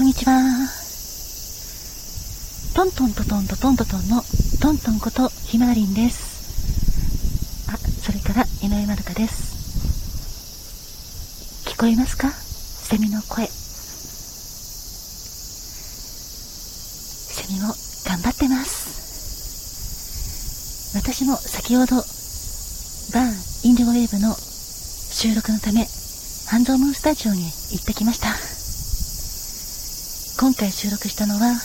[0.00, 0.32] こんにちは。
[2.74, 4.22] トントントトントトントトンの
[4.62, 7.68] トントンことひまわりんです。
[7.70, 9.58] あ、それから井上まるかです。
[11.68, 12.30] 聞こえますか？
[12.30, 13.46] セミの声。
[13.46, 13.52] セ
[17.52, 17.74] ミも
[18.08, 20.96] 頑張ってます。
[20.96, 25.86] 私も先ほど、バーインディゴウェーブの収録のため、
[26.46, 27.50] ハンドームスタジオに行
[27.82, 28.30] ってきました。
[30.40, 31.60] 今回収録したのは、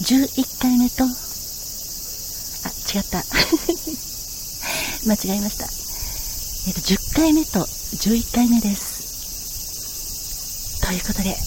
[0.00, 1.08] 11回目と、あ、
[2.88, 3.18] 違った。
[5.04, 5.68] 間違えました。
[6.68, 9.02] えっと、10回目と11回目です。
[10.80, 11.38] ということで、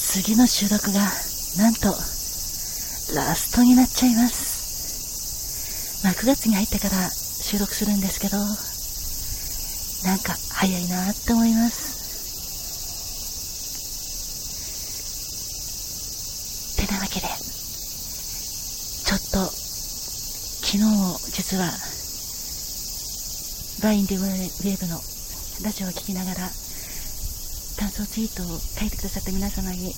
[0.00, 1.12] 次の収録が、
[1.54, 1.96] なんと、
[3.14, 6.00] ラストになっちゃいます。
[6.02, 7.08] まあ、9月に入ってから
[7.40, 8.38] 収録するんですけど、
[10.02, 11.95] なんか早いなって思います。
[17.04, 19.44] けで、ちょっと、
[20.64, 20.84] 昨日
[21.32, 21.68] 実は、
[23.82, 25.00] バインディウェーブの
[25.62, 26.50] ラジオを聴きながら、
[27.76, 29.94] 感想ツイートを書いてくださった皆様に、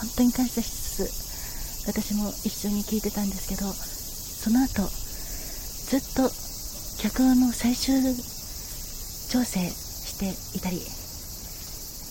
[0.00, 6.30] 本当に感謝しつつ、私も一緒に聞いてたんですけど、その後、ずっと
[6.98, 8.02] 脚本の最終
[9.30, 10.78] 調整していたり、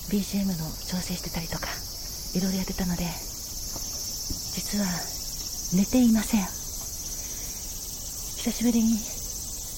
[0.10, 0.54] BGM の
[0.88, 1.68] 調整してたりとか、
[2.34, 3.06] いろいろやってたので、
[4.70, 4.86] 実は
[5.74, 6.46] 寝ていません。
[6.46, 6.54] 久
[8.52, 9.00] しぶりに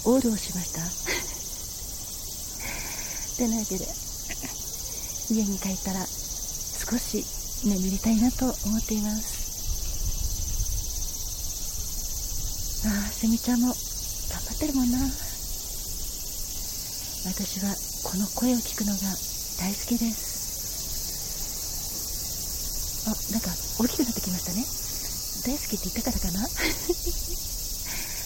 [0.04, 0.82] オールをしました。
[3.40, 3.88] でなわけで
[5.30, 7.26] 家に帰ったら少し
[7.64, 9.24] 眠りたいなと思っています。
[12.84, 13.76] ああセミちゃんも頑
[14.44, 15.00] 張ってるもんな。
[17.32, 19.00] 私はこの声を聞くのが
[19.58, 20.42] 大好きです。
[23.08, 24.66] あ、なんか大きくなってきましたね。
[25.42, 26.48] 大好きって言ったからかな？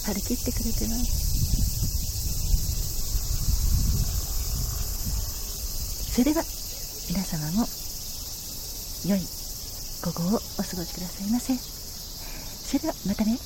[0.05, 1.25] 張り切ってくれてます。
[6.13, 6.45] それでは、
[7.09, 7.67] 皆様も、
[9.05, 9.27] 良い
[10.01, 11.55] 午後をお過ごしくださいませ。
[11.55, 13.39] それでは、またね。